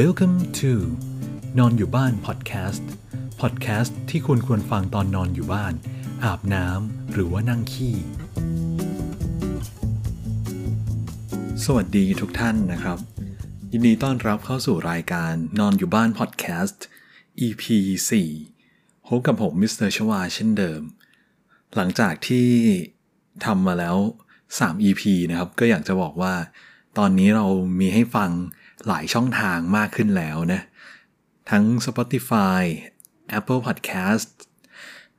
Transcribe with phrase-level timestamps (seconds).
[0.00, 0.72] Welcome to
[1.58, 2.90] นอนอยู่บ้านพอดแคสต์
[3.40, 5.74] พอดแคสต์ที่คุณควรฟังตอนนอนอยู่บ้าน
[6.24, 7.94] อาบน้ำหรือว่านั่งขี้
[11.64, 12.98] สวัสดีทุกท่านนะครับ
[13.72, 16.84] ยินดีต้อนรับเข้าสู่รายการนอนอยู่บ้านพอดแคสต์
[17.46, 17.62] EP
[18.40, 20.80] 4พบกับผมมิสเตอร์ชวาเช่นเดิม
[21.76, 22.48] หลังจากที่
[23.44, 23.96] ทำมาแล้ว
[24.42, 26.34] 3 EP นะครับ ก็อยากจะบอกว่า
[26.98, 27.46] ตอนนี้เรา
[27.80, 28.32] มีให้ฟัง
[28.86, 30.62] หลายช่องทางมากขึ้นแล้วนะ
[31.50, 32.62] ทั้ง Spotify
[33.38, 34.30] Apple Podcast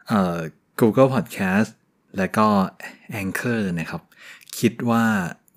[0.08, 0.40] เอ่อ
[0.80, 1.72] Google Podcast
[2.18, 2.48] และก็
[3.22, 4.02] Anchor นะครับ
[4.60, 5.06] คิดว่า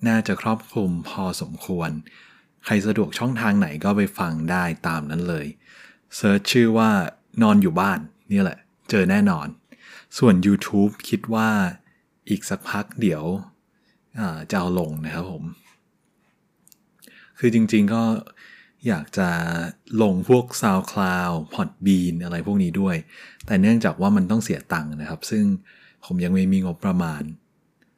[0.07, 1.89] น่าจะครอบคลุมพอสมควร
[2.65, 5.45] ใครสะดวกช่องทางไหนก็ไปฟังได้ตามนั้นเลย
[6.15, 6.91] เซิร์ชชื่อว่า
[7.41, 7.99] นอนอยู่บ้าน
[8.31, 8.57] นี่แหละ
[8.89, 9.47] เจอแน่นอน
[10.17, 11.49] ส่วน YouTube คิดว่า
[12.29, 13.23] อีกสักพักเดี๋ยว
[14.51, 15.43] จะเอาลงนะครับผม
[17.39, 18.03] คือจริงๆก็
[18.87, 19.29] อยากจะ
[20.01, 22.95] ลงพวก SoundCloud Podbean อะไรพวกนี้ด้วย
[23.45, 25.43] แต่เนื่องจากว่ามันต้องเสียตังค์นะครับ ซึ่ง
[26.05, 27.23] ผมยังไม่มีงบประมาณ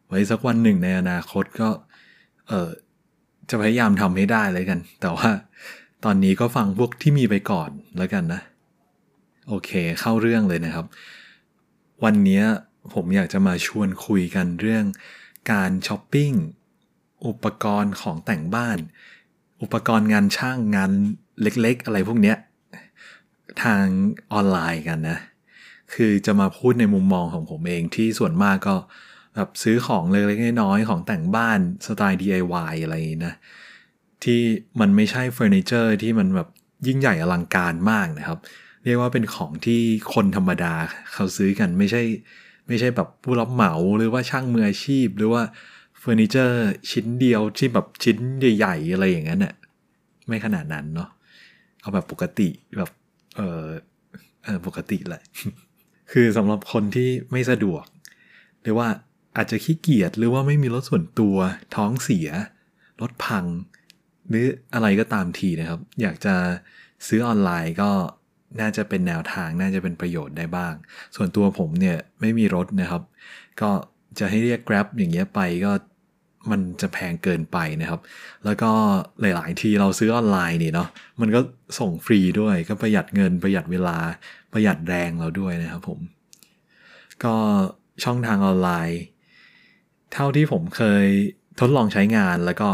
[0.07, 1.69] ไว้สักวันหนึ่งในอนาคตก็
[2.47, 2.69] เออ
[3.49, 5.29] จะพยายามทำให้ได้เลยกัน แต่ว่า
[6.03, 8.41] ตอนนี้ก็ฟังพวกที่มีไปก่อนแล้วกันนะ
[9.47, 10.85] โอเคเข้าเรื่องเลยนะครับ
[12.03, 12.43] วันนี้
[12.93, 14.85] ผมอยากจะมาชวนคุยกันเรื่อง
[15.51, 16.31] การช้อปปิ้ง
[17.25, 18.77] อุปกรณ์ของแต่งบ้าน
[19.61, 20.91] อุปกรณ์งานช่างงาน
[21.41, 22.37] เล็กๆ อะไรพวกเนี้ย
[23.63, 23.85] ทาง
[24.31, 25.19] ออนไลน์กันนะ
[25.93, 28.75] คือจะมาพูดในมุมมองของผมเองที่ส่วนมากก็
[29.35, 32.95] แบบซื้อของเล็กๆน้อยๆของแต่งบ้านสไตล์ DIY อะไร
[33.27, 33.35] นะ
[34.23, 34.39] ที่
[34.79, 36.47] มันไม่ใช่เฟอร์นิเจอร์ที่มันแบบ
[36.87, 38.39] ยิ่งใหญ่อลังการมากนะครับ
[38.85, 39.81] เรียกว่าเป็นของที่
[40.13, 40.73] คนธรรมดา
[41.13, 42.01] เขาซื้อกันไม่ใช่
[42.67, 45.43] ไม่ใช่แบบผู้รับเหมาหรือว่าช่างมืออาชีพ หรือว่า
[46.01, 46.57] เฟอร์นิเจอร์
[46.91, 48.17] ชิ้นเดียวที่แบบชิ้น
[48.57, 49.53] ใหญ่ๆอะไรอย่างนั้นน่ะ
[50.27, 51.09] ไม่ขนาดนั้นเนาะ
[51.81, 52.89] เอาแบบปกติแบบ
[53.35, 53.65] เออ
[54.43, 55.23] เออปกติแหละ
[56.11, 57.85] คือสำหรับคนที่ไม่สะดวก
[58.61, 58.87] หรือว่า
[59.37, 61.35] อาจจะขี้เกียจหรือว่าไม่มีรถส่วนตัว
[61.75, 62.29] ท้องเสีย
[63.01, 63.45] รถพัง
[64.29, 66.35] หรืออะไรก็ตามทีนะครับ อยากจะ
[67.07, 67.91] ซื้อออนไลน์ก็
[68.61, 70.73] น่าจะเป็นแนวทางน่าจะเป็นประโยชน์ได้บ้าง
[71.15, 73.03] ส่วนตัวผมเนี่ยไม่มีรถนะครับ
[73.61, 73.69] ก็
[74.19, 75.71] จะให้เรียก Grab อย่างเงี้ยไปก็
[76.51, 78.01] มันจะแพงเกินไปนะครับ
[78.45, 78.71] แล้วก็
[79.21, 80.89] หลาย ๆ ทีเราซื้อออนไลน์นี่เนาะ
[81.21, 81.39] มันก็
[81.79, 83.97] ส่งฟรีด้วย ก็ประหยัดเงินประหยัดเวลา
[84.53, 85.99] ประหยัดแรงเราด้วยนะครับผม
[87.23, 87.35] ก็
[88.03, 89.01] ช่องทางออนไลน์
[90.13, 91.05] เท่าที่ผมเคย
[91.59, 92.69] ทดลองใช้งานแล้วก็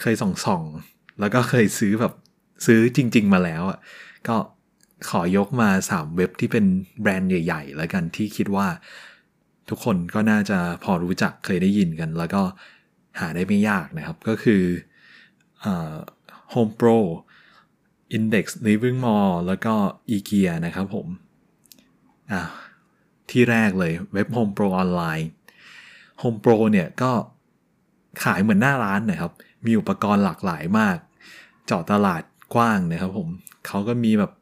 [0.00, 0.62] เคยส่องส่อง
[1.20, 2.12] แล้วก็เคยซื้อแบบ
[2.66, 3.78] ซื้อจริง ๆ มาแล้วอะ
[4.28, 4.36] ก็
[5.10, 6.64] ขอยกมา 3 เว็บที่เป็น
[7.00, 8.66] แบรนด์ใหญ่ ๆ แล้วกันที่คิดว่า
[9.68, 12.42] ทุกคนก็น่าจะพอรู้จักเคยได้ยินกัน แล้วก็
[13.20, 14.62] หาได้ไม่ยากนะครับ ก็คือ
[16.52, 16.98] Home Pro
[18.16, 19.74] Index Living Mall แล้วก็
[20.16, 21.06] IKEA นะครับผม
[23.30, 25.28] ที่แรกเลยเว็บ Home Pro ออนไลน์
[26.22, 27.12] Home Pro เนี่ยก็
[28.24, 29.32] ขายเหมือนหน้าร้านนะครับ
[29.66, 30.96] มีอุปกรณ์หลากหลายมาก
[31.66, 32.22] เจาะตลาด
[32.54, 33.28] กว้างนะครับผม
[33.66, 34.32] เขาก็มีแบบ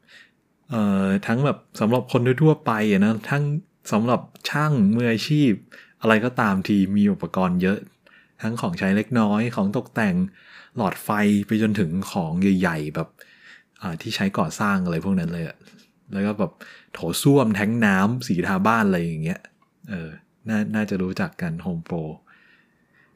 [1.27, 3.43] ทั้งแบบสำหรับคนทั่วไปนะทั้ง
[3.91, 5.51] สำหรับช่างมืออาชีพ
[6.01, 7.79] อะไรก็ตามทีมีอุปกรณ์เยอะ
[8.41, 10.15] ทั้งของใช้เล็กน้อยของตกแต่ง
[10.75, 11.09] หลอดไฟ
[11.47, 13.09] ไปจนถึงของใหญ่ๆแบบ
[14.01, 15.57] ที่ใช้ก่อสร้างอะไรพวกนั้นเลยอะ
[16.13, 16.51] แล้วก็แบบ
[16.93, 19.39] โถส้วมแท้งน้ำสีทาบ้านอะไรอย่างเงี้ย
[19.89, 20.09] เออ
[20.49, 22.03] น่าน่าจะรู้จักกัน Home Pro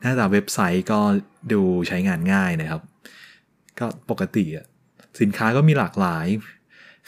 [0.02, 1.00] หน้าตาเว็บไซต์ก็
[1.54, 2.82] ดูใช้งานง่ายนะครับ
[3.80, 4.66] ก็ปกติอะ
[5.22, 6.28] สินค้าก็มีหลากหลาย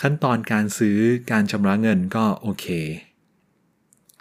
[0.02, 0.98] ขั้นตอนการซื้อ
[1.32, 2.68] การชำระเงินก็โอเค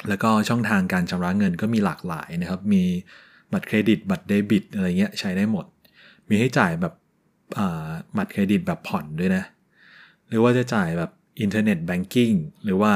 [0.09, 2.83] แล้วก็ช่องทางการชำระเงินก็มีหลากหลายนะครับ มี
[3.53, 5.67] บัตรเครดิต บัตรเดบิต อะไรเงี้ยใช้ได้หมด
[6.29, 6.95] มีให้จ่ายแบบ
[8.17, 9.45] บัตรเครดิตแบบผ่อนด้วยนะ
[10.29, 12.33] หรือว่าจะจ่ายแบบอินเทอร์เน็ตแบงกิ้ง
[12.65, 12.93] หรือว่า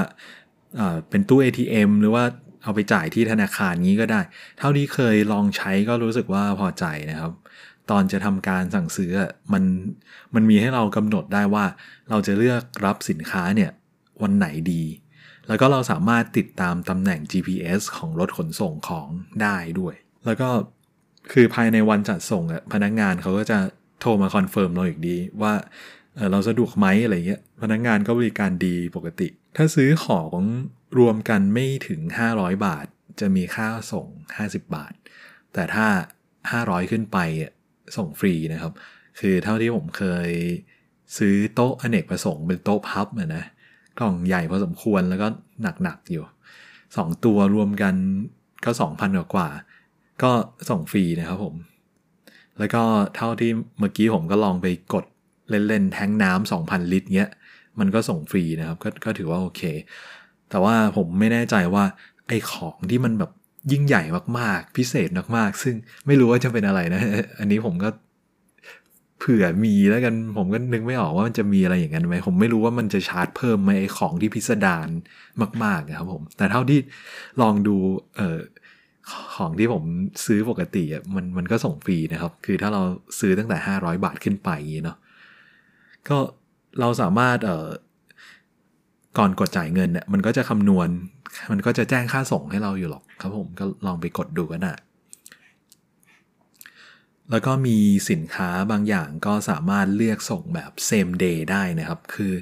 [1.10, 2.24] เป็นตู้ ATM หรือว่า
[2.62, 4.20] เอาไปจ่ายที่ธนาคารงี้ก็ได้
[4.58, 7.32] เท่าที่เคยลองใช้ก็รู้สึกว่าพอใจนะครับ
[7.90, 9.12] ตอนจะทำการสั่งซื้อ
[9.52, 9.62] มัน
[10.34, 11.64] มันมีให้เรากำหนดได้ว่า
[12.10, 13.70] เราจะเลือกรับสินค้าเนี่ย
[14.22, 14.82] วันไหนดี
[15.50, 19.08] แล้วก็เราสามารถติดตามตำแหน่ง GPS ของรถขนส่งของ
[19.42, 19.94] ได้ด้วย
[20.26, 20.48] แล้วก็
[21.32, 23.58] คือภายในวันจัดส่งอะพนักงานเขาก็จะ
[24.00, 30.38] โทรมา confirm เราอีกทีว่าเราสะดวกไหมอะไรเงี้ยพนักงงานก็บริการดีปกติ ถ้าซื้อของ
[30.98, 32.00] รวมกันไม่ถึง
[32.32, 32.86] 500 บาท
[33.20, 34.06] จะมีค่าส่ง
[34.38, 34.92] 50 บาท
[35.54, 35.86] แต่ถ้า
[36.40, 37.18] 500 ขึ้นไป
[37.96, 38.72] ส่งฟรีนะครับ
[39.20, 40.30] คือเท่าที่ผมเคย
[41.18, 43.44] ซื้อโต๊ะอเนกประสงค์เป็นโต๊ะพับนะ
[44.00, 45.26] กล่องใหญ่พอสมควรแล้วก็
[45.62, 46.24] หนักๆอยู่
[46.68, 47.94] 2 ตัวรวมกัน
[48.64, 49.48] ก็ 2,000กว่า
[50.22, 50.30] ก็
[50.70, 51.54] ส่งฟรีนะครับผม
[52.58, 52.82] แล้วก็
[53.16, 55.04] เท่าที่เมื่อกี้ผมก็ลองไปกด
[55.50, 57.30] เล่นๆแทงน้ำสองพันลิตรเงี้ย
[57.80, 59.62] มันก็ส่งฟรีนะครับกก็ถือว่าโอเค
[60.50, 61.84] แต่ว่าผมไม่แน่ใจว่า
[62.28, 63.30] ไอ้ของที่มันแบบ
[63.72, 64.02] ยิ่งใหญ่
[64.38, 65.74] มากๆ พิเศษมากๆ ซึ่ง
[66.06, 67.02] ไม่รู้ว่าจะเป็นอะไรนะ
[67.38, 67.88] อันนี้ผมก็
[69.20, 74.88] เผื่อมีแล้วกันผมก็นึกไม่ออกว่ามันจะมีอะไรอย่างนั้นไหมผมไม่รู้ว่ามันจะชาร์จเพิ่มไหมไอ้ของที่พิสดาร
[75.64, 76.80] มากๆนะครับผม แต่เท่าที่
[77.40, 77.76] ลองดู
[78.16, 78.38] เออ
[79.36, 79.82] ของที่ผม
[80.24, 82.82] ซื้อปกติอะมันมันก็ส่งฟรีนะครับ คือถ้าเรา
[83.18, 84.50] ซื้อตั้งแต่ 500 บาทขึ้นไป
[84.84, 84.96] เนาะ
[86.08, 86.18] ก็
[86.80, 87.68] เราสามารถเออ
[89.18, 90.88] ก่อนกดจ่ายเงินเนี่ยมันก็จะคำนวณ
[91.50, 94.76] มันก็จะแจ้งค่าส่งให้เราอยู่หรอกครับผมก็ลองไปกดดูกันนะ
[97.30, 97.78] แล้วก็มี
[98.10, 102.32] สินค้าบางอย่างก็สามารถเลือกส่งแบบ same day ได้นะครับ คือ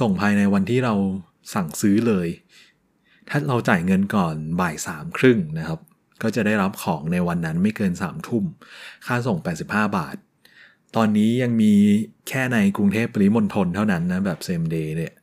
[0.00, 0.94] ส่งภายในวันที่เรา
[1.54, 2.28] สั่งซื้อเลย
[3.28, 5.80] ถ้าเราจ่ายเงินก่อนบ่ายสามครึ่งนะครับ
[6.22, 8.44] ก็จะได้รับของในวันนั้นไม่เกิน3ทุ่ม
[9.06, 10.16] ค่าส่ง 85 บาท
[10.96, 11.72] ตอนนี้ยังมี
[12.28, 15.14] แค่ในกรุงเทพปริมณฑลเท่านั้นนะแบบ same day เนี่ย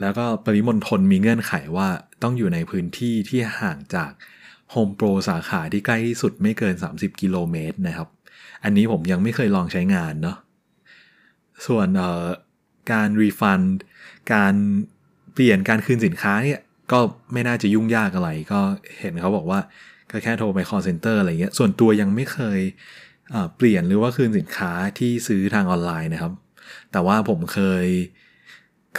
[0.00, 1.88] แล้วก็ปริมณฑลมีเงื่อนไขว่า
[2.22, 4.10] ต้องอยู่ในพื้นที่ที่ห่างจาก
[4.72, 8.08] HomePro สาขาที่ใกล้ที่สุดไม่เกิน 30 กิโลเมตรนะครับ
[8.64, 10.36] อันนี้ผมยังไม่เคยลองใช้งานเนาะ
[11.66, 11.88] ส่วน
[12.92, 13.60] การ refund
[14.34, 14.54] การ
[15.34, 16.60] เปลี่ยนการคืนสินค้าเนี่ย
[16.92, 16.98] ก็
[17.32, 18.60] ไม่น่าจะยุ่งยากอะไร ก็
[19.00, 19.60] เห็นเขาบอกว่า
[20.10, 22.60] ก็แค่โทรไป call center อะไรเงี้ย ส่วนตัวยังไม่เคย
[23.56, 26.32] เปลี่ยนหรือว่าคืนสินค้าที่ซื้อทางออนไลน์นะครับ
[26.92, 27.86] แต่ว่าผมเคย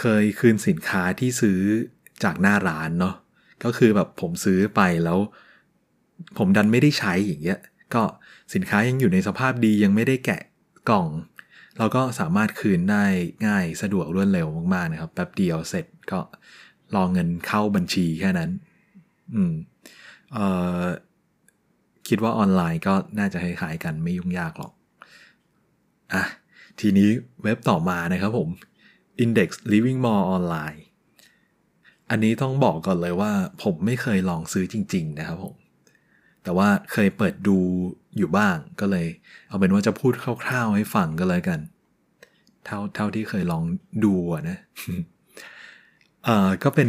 [0.00, 1.60] เคยคืนสินค้าที่ซื้อ
[2.24, 3.14] จากหน้าร้านเนาะ
[3.64, 5.18] ก็คือแบบผมซื้อไปแล้ว
[6.38, 7.58] ผมดันไม่ได้ใช้อย่างเงี้ย
[7.94, 8.02] ก็
[8.54, 10.42] สินค้ายังอยู่ในสภาพดียังไม่ได้แกะ
[10.90, 11.06] กล่อง
[11.78, 13.04] เราก็สามารถคืนได้
[13.46, 16.20] ง่ายสะดวกรวดเร็วมากๆนะครับแป๊บเดียวเสร็จก็
[16.94, 18.50] รอเงินเข้าบัญชีแค่นั้น
[19.34, 19.54] อืม
[20.32, 20.46] เอ่
[20.80, 20.82] อ
[22.08, 24.72] คิดว่าออนไลน์ก็น่าจะคล้ายๆกันไม่ยุ่งยากหรอก
[26.14, 26.24] อะ
[26.80, 27.08] ทีนี้
[27.42, 28.48] เว็บต่อมานะครับผม
[29.24, 30.80] Index Living More Online
[32.10, 33.32] อันนี้ต้องบอกก่อนเลยว่า
[33.62, 35.54] ผมไม่เคยลองซื้อจริง ๆ นะครับผม
[36.44, 37.58] แต่ว่าเคยเปิดดู
[38.16, 39.06] อยู่บ้างก็เลย
[39.48, 40.12] เอาเป็นว่าจะพูด
[40.44, 41.60] คร่าวๆให้ฟังก็เลยกัน
[42.64, 43.64] เท่าเท่าที่เคยลอง
[44.04, 44.14] ดู
[44.48, 44.58] นะ
[46.24, 46.88] เอ่อก็เป็น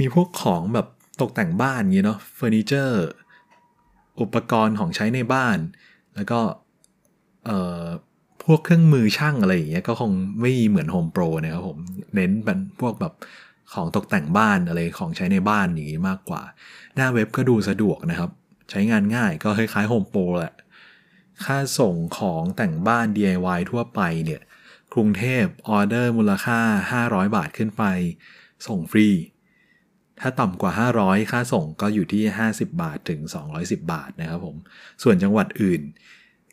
[0.00, 0.86] มีพวกของแบบ
[1.20, 3.04] ตกแต่งบ้านเงี้เนาะเฟอร์นิเจอร์
[4.20, 5.58] อุปกรณ์ของใช้ในบ้าน
[6.14, 6.40] แล้วก็
[7.46, 7.84] เอ่อ
[8.44, 11.78] พวกเครื่องมือช่างอะไรอย่างเงี้ยก็คงไม่เหมือน HomePro นะครับผม
[12.14, 13.12] เน้นเป็นพวกแบบ
[13.72, 16.42] ของตกแต่งบ้านอะไรของใช้ในบ้านอย่างนี้มากกว่า
[16.94, 18.30] หน้าเว็บก็ดูสะดวกนะครับ
[18.70, 20.54] ใช้งานง่ายก็คล้ายๆโฮมโปรแหละ
[21.44, 24.40] ค่าส่งของแต่งบ้าน DIY ทั่วไปเนี่ย
[24.94, 26.60] กรุงเทพออเดอร์มูลค่า
[26.92, 27.84] 500 บาทขึ้นไป
[28.66, 29.08] ส่งฟรี
[30.20, 30.72] ถ้าต่ำกว่า
[31.02, 32.22] 500 ค่าส่งก็อยู่ที่
[32.52, 33.20] 50 บาทถึง
[33.56, 34.56] 210 บาทนะครับผม
[35.02, 35.82] ส่วนจังหวัดอื่น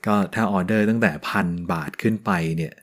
[0.05, 2.73] ก็ถ้าออเดอร์ตั้งแต่พันบาทขึ้นไปเนี่ย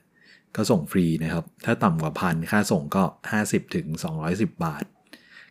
[0.55, 3.03] ก็ส่งฟรีนะครับ ถ้าต่ำกว่าพันค่าส่งก็
[3.39, 3.87] 50ถึง
[4.25, 4.83] 210 บาท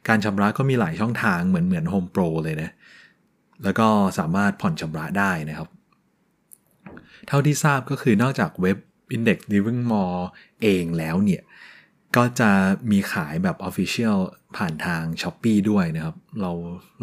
[0.08, 2.70] การชำระก็มีหลายช่องทางเหมือนเหมือน Home Pro เลยนะ
[3.64, 5.68] แล้วก็สามารถผ่อนชำระได้นะครับ
[7.28, 8.78] เท่าที่ทราบก็คือนอกจากเว็บ
[9.14, 10.18] Index Living Mall
[10.62, 11.42] เองแล้วเนี่ย
[12.16, 12.50] ก็จะ
[12.90, 14.18] มีขายแบบ Official
[14.56, 16.52] ผ่านทาง s h อ p e e ด้วยนะครับ เรา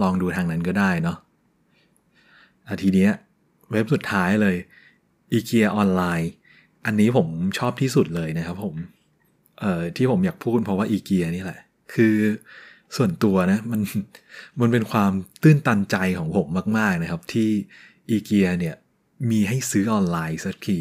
[0.02, 1.18] ลองดูทางนั้นก็ได้เนาะ
[2.82, 3.12] ทีเนี้ย
[3.72, 4.56] เว็บสุดท้ายเลย
[5.38, 6.32] IKEA ออนไลน์
[6.86, 7.28] อันนี้ผม
[7.58, 8.76] ชอบที่สุดเลยนะครับผม
[9.62, 11.60] เอ่อที่ผมอยากพูดเพราะว่าอีเกียนี่แหละ
[11.94, 12.16] คือ
[12.96, 13.82] ส่วนตัวนะมัน
[14.60, 15.12] มันเป็นความ
[15.44, 17.50] ตื้นตันใจของผมมาก ๆนะครับ ที่
[18.10, 18.76] อีเกียเนี่ย
[19.30, 20.80] มีให้ซื้อออนไลน์สักที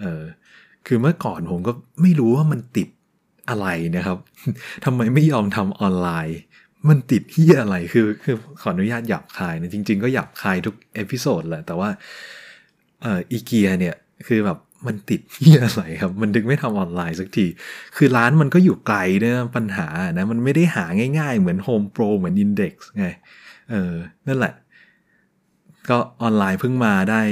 [0.00, 0.22] เออ
[0.86, 2.88] คือเมื่อก่อนผมก็ไม่รู้ว่ามันติด
[3.50, 3.66] อะไร
[3.96, 4.18] นะครับ
[4.84, 6.38] ทำไมไม่ยอมทำออนไลน์
[6.88, 11.90] มันติดที่อะไรคือคือขออนุญาตหยาบคายนะจริง ๆ ก็หยาบคายทุก episode แหละแต่ว่า
[13.02, 13.94] เอ่ออีเกียเนี่ย
[14.26, 17.46] คือแบบ มันติดที่อะไรครับ มันถึงไม่ทำออนไลน์สักที
[17.96, 20.84] คือร้านมันก็อยู่ไกลเนี่ยปัญหานะ มันไม่ได้หา
[21.18, 23.06] ง่ายๆ เหมือน Home Pro เหมือน Index ไง
[23.70, 23.94] เออ
[24.26, 24.54] นั่นแหละ
[25.88, 27.22] ก็ออนไลน์เพิ่งมาได้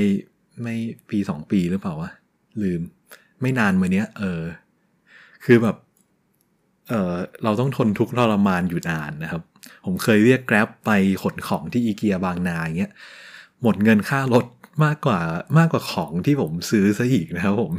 [0.63, 0.75] ไม่
[1.11, 2.11] ปีสองปีหรือเปล่าวะ
[2.63, 2.81] ลืม
[3.41, 4.43] ไม่นานมาเนี้ย เออ
[5.45, 5.77] คือแบบ
[6.89, 7.15] เออ
[7.45, 9.43] เราต้องทนทุกข์ทรมานอยู่นานนะครับ
[9.85, 10.91] ผมเคยเรียกแกร็บไป
[11.23, 12.93] ขนของที่อีเกียบางนายเงี้ย
[13.63, 14.45] หมดเงินค่ารถ
[14.85, 15.21] มากกว่า
[15.59, 17.73] มากกว่าของที่ผมซื้อซะอีกนะครับผม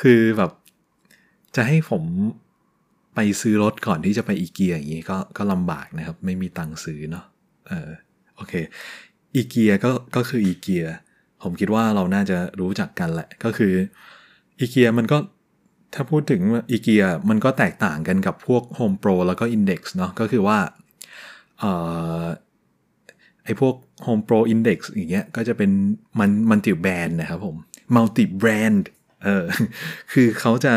[0.00, 0.52] คือแบบ
[1.56, 2.02] จะให้ผม
[3.14, 7.24] ไปซื้อรถก่อนที่จะไปอีเกียอย่างนี้ก็ก็ลำบากนะครับ ไม่มีตังค์ซื้อเนาะ
[7.68, 7.90] เออ
[8.36, 8.52] โอเค
[9.34, 10.84] อีเกียก็ก็คืออีเกีย
[11.42, 13.74] ผมคิดว่าเราน่าจะรู้จักกันแหละ ก็คือ
[14.58, 15.18] อีเกียมันก็
[15.94, 20.58] ถ้าพูดถึงอีเกียมันก็แตกต่างกันกับพวก Home Pro แล้วก็ Index เนาะก็คือว่า
[21.58, 21.64] เอ
[22.20, 22.24] อ
[23.48, 23.74] ไอ้พวก
[24.06, 25.70] Home Pro Index อย่างเงี้ยก็จะเป็น
[26.20, 27.56] มันมันติแบรนด์นะครับผม
[27.94, 28.86] มัลติแบรนด์
[29.24, 29.44] เออ
[30.12, 30.74] คือเขาจะ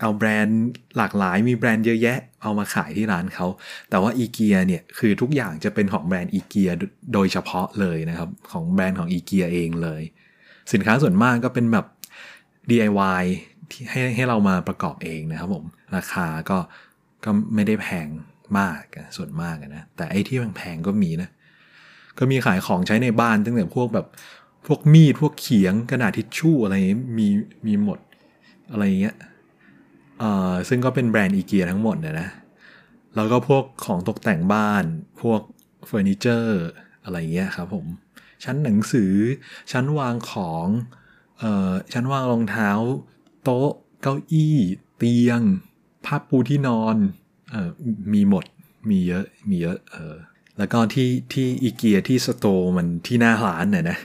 [0.00, 0.60] เอาแบรนด์
[0.96, 3.46] หลากหลายมีแบรนด์เยอะแยะ เอามาขายที่ร้านเขา
[3.90, 6.70] แต่ว่าอีเกียเนี่ยคือทุกอย่างจะเป็นของแบรนด์อีเกีย
[7.14, 10.02] โดยเฉพาะเลยนะครับ ของแบรนด์ของอีเกียเองเลย
[10.72, 11.86] สินค้าส่วนมากก็เป็นแบบ
[12.70, 13.24] DIY
[13.70, 15.64] ที่ให้ให้เรามาประกอบเองนะครับผม
[15.96, 16.58] ราคาก็
[17.24, 18.08] ก็ไม่ได้แพง
[18.58, 18.82] มาก
[19.16, 21.30] ส่วนมากนะ แต่ไอ้ที่แพงๆก็มีนะ
[22.20, 24.06] ก็มีขายของใช้ในบ้านตั้งแต่พวกแบบ
[24.66, 26.76] พวกมีดพวกเขียงกระดาษทิชชู่อะไร
[27.18, 27.28] มี
[27.66, 27.98] มีหมด
[28.70, 29.16] อะไรเงี้ย
[30.18, 32.28] เอ่อซึ่งก็เป็นแบรนด์อีเกียทั้งหมดนะนะ
[33.16, 34.84] แล้วก็พวกของตกแต่งบ้าน
[35.20, 35.40] พวก
[35.86, 36.60] เฟอร์นิเจอร์
[37.04, 37.86] อะไรเงี้ยครับผม
[38.44, 39.14] ชั้นหนังสือ
[39.72, 40.66] ชั้นวางของ
[41.38, 42.70] เอ่อชั้นวางรองเท้า
[43.44, 43.70] โต๊ะ
[44.02, 44.56] เก้าอี้
[44.96, 45.40] เตียง
[46.04, 46.96] ผ้าปูที่นอน
[47.50, 47.68] เอ่อ
[48.12, 48.44] มีหมด
[48.90, 50.16] มีเยอะ มีเยอะ เออ
[50.60, 53.98] แล้วก็ที่ที่อีเกียที่ store มันที่หน้าร้านเนี่ยนะ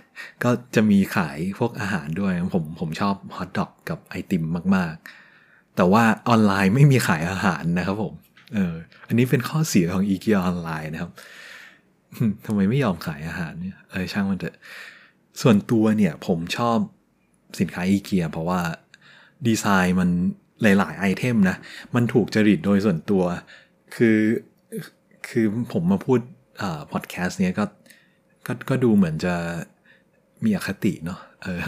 [0.44, 4.44] ก็จะมีขายพวกอาหารด้วย ผมผมชอบฮอทดอกกับไอติม
[4.76, 4.94] มาก
[5.36, 8.14] ๆ แต่ว่าออนไลน์ไม่มีขายอาหารนะครับผม
[8.54, 8.74] เออ
[9.08, 11.12] อันนี้เป็นข้อเสียของอีเกียออนไลน์นะครับ
[12.46, 14.56] ทำไมไม่ยอมขายอาหารเนี่ยเออช่างมันเถอะ
[15.42, 16.78] ส่วนตัวเนี่ยผมชอบ
[17.60, 18.62] สินค้าอีเกียเพราะว่า
[19.48, 20.10] ดีไซน์มัน
[20.62, 21.58] หลาย ๆ ไอเทมนะ
[21.96, 23.24] มันถูกจริตโดยส่วนตัว
[23.96, 24.20] คือ
[25.28, 26.20] คือผมมาพูด
[26.92, 27.66] พอดแคสต์เนี้ยก็
[28.48, 29.34] ก็ก็ดูเหมือนจะ
[30.46, 31.62] มีอคติเนาะเออ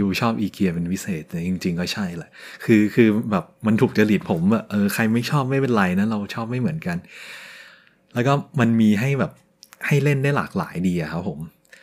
[0.00, 2.30] ดูชอบอีเกียเป็นพิเศษแต่จริง ๆ ก็ใช่แหละ
[2.64, 6.96] คือคือแบบมันถูกจริตผมอะเออใครไม่ชอบไม่เป็นไรนะ เราชอบไม่เหมือนกัน
[8.14, 9.32] แล้วก็มันมีให้แบบ
[9.86, 11.38] ให้เล่นได้หลากหลายดีอะครับผม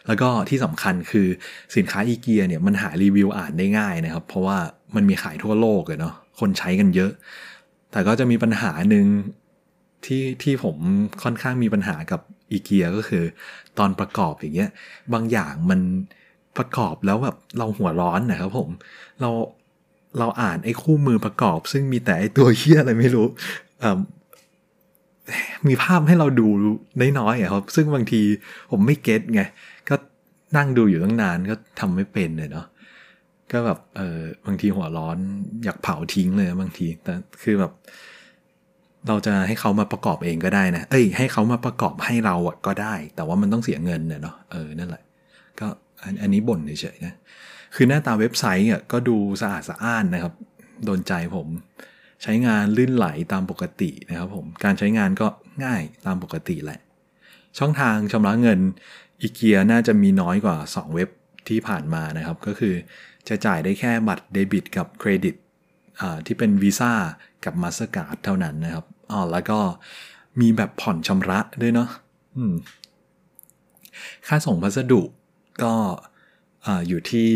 [0.07, 1.27] แล้วก็ที่สำคัญคือ
[1.75, 4.57] สินค้าอีเกียเนี่ยมันหารีวิวอ่านได้ง่ายนะครับ เพราะว่า
[4.95, 7.11] มันมีขายทั่วโลกเลยเนาะคนใช้กันเยอะ
[7.91, 9.05] แต่ก็จะมีปัญหาหนึ่ง
[10.05, 10.75] ที่ที่ผม
[11.23, 13.23] ค่อนข้างมีปัญหากับ อีเกียก็คือ
[13.77, 14.69] ตอนประกอบอย่างเงี้ย
[15.13, 15.79] บางอย่างมัน
[16.57, 18.69] ประกอบแล้วแบบเราหัวร้อนนะครับผม
[19.21, 19.29] เรา
[20.19, 23.27] เราอ่านไอ้คู่มือประกอบ ซึ่งมีแต่ไอ้ตัวเฮี้ยอะไรไม่รู้
[25.67, 26.47] มีภาพให้เราดู
[27.19, 28.21] น้อยๆอะครับ ซึ่งบางที
[28.71, 29.41] ผมไม่เก็ตไง
[29.89, 29.95] ก็
[30.57, 32.65] นั่งดูอยู่ตั้งนานก็ทำไม่เป็นเลยเนาะ
[33.51, 35.17] ก็แบบเออบางทีหัวร้อน
[35.63, 37.71] อยากเผาทิ้งเลยบางที แต่คือแบบ
[39.07, 45.03] เราจะให้เขามาประกอบเองก็ได้นะ เอ้ย ให้เขามาประกอบให้เราอะก็ได้ แต่ว่ามันต้องเสียเงินเนาะ เออ นั่นแหละ
[45.59, 45.67] ก็
[46.21, 47.13] อันนี้บ่นเฉยๆนะ
[47.75, 50.33] คือหน้าตาเว็บไซต์อะก็ดูสะอาดสะอ้านนะครับ
[50.85, 51.47] โดนใจผม
[52.23, 55.27] ใช้งานลื่นไหลตามปกตินะครับผม การใช้งานก็
[55.63, 56.79] ง่ายตามปกติแหละ
[57.59, 58.59] ช่องทางชำระเงิน
[59.21, 61.09] อีเกียน่าจะมีน้อยกว่า 2 เว็บ
[61.47, 62.73] ที่ผ่านมานะครับ ก็คือ
[63.29, 65.35] จะจ่ายได้แค่บัตรเดบิตกับเครดิต
[66.25, 66.91] ที่เป็นวีซ่า
[67.46, 69.60] กับ Mastercard เท่านั้นนะครับอ๋อแล้วก็
[70.41, 71.89] มีแบบผ่อนชำระด้วยเนาะ
[74.27, 75.01] ค่าส่งพัสดุ
[75.63, 75.74] ก็
[76.88, 77.27] อยู่ที่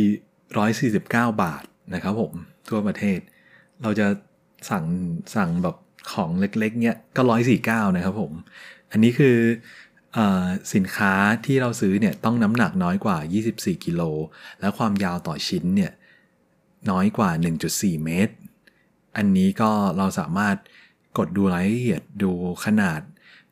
[1.02, 2.34] 149 บาทนะครับผม
[2.70, 3.20] ทั่วประเทศ
[3.82, 4.08] เราจะ
[4.70, 4.86] สั่ง
[5.36, 5.76] สั่งแบบ
[6.12, 8.32] ของเล็กๆ เนี่ยก็ร้อยสี่เก้านะครับผม
[8.92, 9.38] อันนี้คื
[10.18, 10.20] อ
[10.74, 11.14] สินค้า
[11.46, 13.18] ที่เราซื้อเนี่ยต้องน้ำหนักน้อยกว่า
[13.52, 14.02] 24 กิโล
[14.60, 15.92] และความยาวต่อชิ้นเนี่ย
[16.90, 17.30] น้อยกว่า
[17.68, 18.34] 1.4 เมตร
[19.18, 20.56] อันนี้ก็เราสามารถ
[21.18, 22.32] กดดูรายละเอียดดู
[22.66, 23.02] ขนาด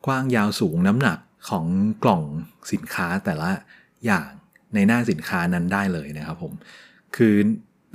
[0.06, 1.66] กว้างยาวสูงน้ำหนักของ
[2.02, 2.22] กล่อง
[2.72, 3.50] สินค้าแต่ละ
[4.06, 4.28] อย่าง
[4.74, 6.52] ในหน้าสินค้านั้นได้เลยนะครับผม
[7.16, 7.34] คือ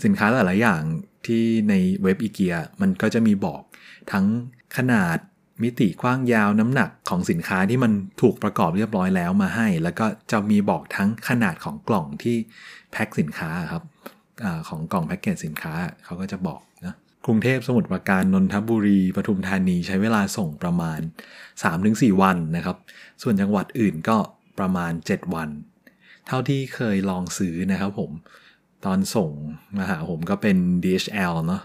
[0.05, 0.81] สินค้าแต่ละอย่าง
[1.25, 3.61] ที่ในเว็บอีเกียมันก็จะมีบอก
[4.11, 4.25] ทั้ง
[4.77, 5.17] ขนาด
[5.63, 12.35] มิติกว้างยาวน้ำหนักของสินค้าที่มันถูกประกอบเรียบร้อยแล้วมาให้ แล้วก็จะมีบอกทั้งขนาดของกล่องที่
[12.91, 13.83] แพ็คสินค้าครับ
[14.43, 15.73] อของกล่องแพ็กเกจสินค้า
[16.05, 16.61] เขาก็จะบอก
[17.29, 20.99] กรุงเทพสมุทรปราการนนทบุรีปทุมธานีใช้เวลาส่งประมาณ
[21.61, 22.77] 3-4 วันนะครับ
[23.21, 24.17] ส่วนจังหวัดอื่นก็
[24.59, 25.49] ประมาณ 7 วัน
[26.27, 28.11] เท่าที่เคยลองซื้อนะครับผม
[28.85, 29.29] ตอนส่ง
[29.77, 31.61] มาหาผมก็เป็น DHL เนาะ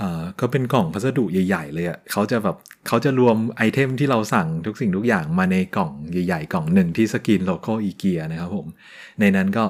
[0.00, 8.66] อ่าก็เป็นกล่องพัสดุใหญ่ๆ เลยอะ่ะเขาจะแบบเขาจะรวม item ที่เราสั่งทุกสิ่งทุกอย่างมาในกล่องใหญ่ๆ กล่องหนึ่งที่สกรีนโลโก้อีเกียนะครับผม
[9.20, 9.64] ในนั้นก็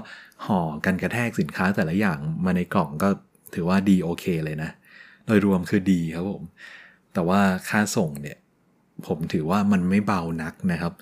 [0.47, 3.09] ห่อกันกระแทกสินค้าแต่ละอย่างมาในกล่องก็
[3.55, 4.71] ถือว่าดีโอเคเลยนะ
[5.27, 6.43] โดยรวมคือดีครับผม
[7.15, 8.39] แต่ว่าค่าส่งเนี่ย
[9.07, 10.93] ผมถือว่ามันไม่เบานักนะครับ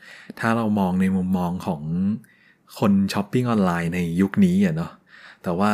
[0.41, 1.83] ถ้าเรามองในมุมมองของ
[2.79, 4.93] คนช้อปปิ้งออนไลน์ในยุคนี้อะเนาะ
[5.43, 5.73] แต่ว่า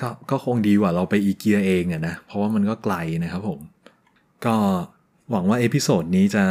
[0.00, 2.94] ก็ก็คงดีกว่าเราไปอีเกียเองอะนะ เพราะว่ามันก็ไกล
[3.24, 3.60] นะครับผม
[4.46, 4.54] ก็
[5.30, 6.44] หวังว่า episode นี้จะ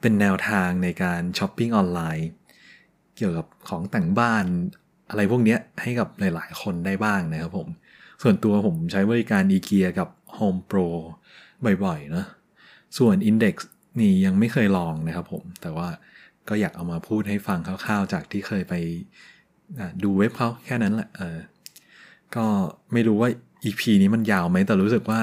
[0.00, 2.28] เป็นแนวทางในการช้อปปิ้งออนไลน์
[3.16, 4.44] เกี่ยวกับของแต่งบ้าน
[5.10, 7.68] อะไรพวกนี้ให้กับหลาย ๆ คนได้บ้างนะครับผม
[8.22, 10.08] ส่วนตัวผมใช้บริการอีเกียกับ
[10.42, 10.86] Home Pro
[11.84, 12.24] บ่อยๆนะ
[12.98, 13.54] ส่วน Index
[14.00, 15.88] นี่ยังไม่เคยลองนะครับผม แต่ว่า
[16.48, 18.74] ก็อยากเอามาพูดให้ฟังคร่าวๆ จากที่เคยไป
[20.04, 21.38] ดูเว็บเขาแค่นั้นแหละเออ
[22.36, 22.46] ก็
[22.92, 23.30] ไม่รู้ว่า
[23.64, 25.20] EP นี้มันยาวไหมแต่รู้สึกว่า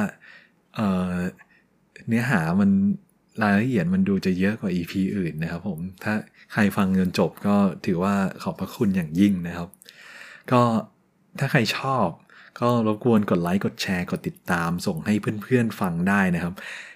[0.75, 1.13] เออ
[2.07, 2.69] เนื้อหามัน
[3.43, 6.13] รายละเอียดมันดูจะเยอะกว่า EP อื่นนะครับผม ถ้า
[6.53, 9.69] ใครฟังจนจบก็ถือว่าขอบพระคุณอย่างยิ่งนะครับ
[10.51, 10.61] ก็
[11.39, 12.07] ถ้าใครชอบ
[12.61, 15.13] ก็รบกวนกดไลค์กดแชร์กดติดตาม ส่งให้
[15.43, 16.53] เพื่อนๆฟังได้นะครับ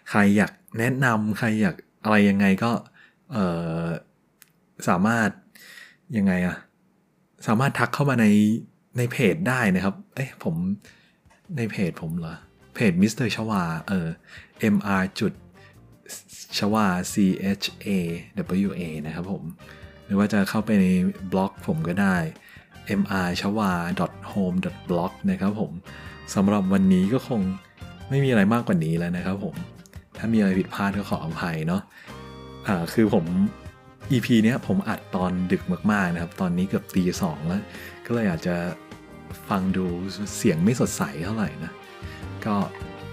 [0.09, 2.71] ใครอยากแนะนำใครอยากอะไรยังไงก็
[4.87, 5.29] สามารถ
[6.17, 6.57] ยังไงอะ
[7.47, 8.27] สามารถทักเข้ามาใน
[8.97, 10.55] ในเพจได้นะครับ เอ้ยผม
[11.57, 12.35] ในเพจผมเหรอ
[12.75, 14.07] เพจมิสเตอร์ชวาเออ
[14.73, 15.33] mr จุด
[16.57, 17.15] ชวา c
[17.61, 17.89] h a
[18.67, 19.43] w a นะครับผม
[20.05, 20.85] หรือว่าจะเข้าไปใน
[21.31, 22.15] บล็อกผมก็ได้
[22.87, 23.71] mr ชวา
[24.31, 24.57] home
[24.89, 25.71] blog นะครับผม
[26.35, 27.41] สำหรับวันนี้ก็คง
[28.09, 29.55] ไม่มีอะไรมากกว่านี้แล้วนะครับผม
[30.17, 31.81] ถ้ามีอะไรผิดพลาดก็ขออภัยเนาะ
[32.67, 33.25] อ่าคือผม
[34.11, 35.61] EP เนี้ยผมอัดตอนดึก
[35.91, 37.61] มากๆนะครับ ตอนนี้เกือบตีสองแล้ว
[38.05, 38.55] ก็เลยอาจจะ
[39.49, 39.85] ฟังดู
[40.37, 41.71] เสียงไม่สดใสเท่าไหร่นะ
[42.45, 42.55] ก็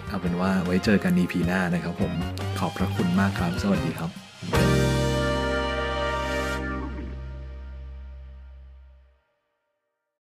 [0.08, 2.12] เอาเป็นว่าไว้เจอกัน EP หน้านะครับผม
[2.58, 4.29] ขอบพระคุณมากครับ สวัสดีครับ